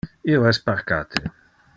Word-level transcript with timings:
Io 0.29 0.39
es 0.51 0.59
parcate. 0.69 1.23